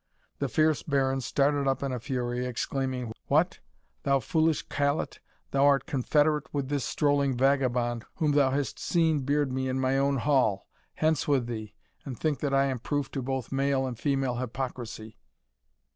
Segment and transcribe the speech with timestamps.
[0.39, 3.59] The fierce Baron started up in a fury, exclaiming, "What!
[4.01, 5.19] thou foolish callet,
[5.53, 9.99] art thou confederate with this strolling vagabond, whom thou hast seen beard me in my
[9.99, 10.67] own hall!
[10.95, 15.19] Hence with thee, and think that I ana proof both to male and female hypocrisy!"